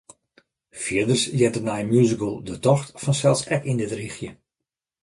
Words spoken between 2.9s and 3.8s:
fansels ek yn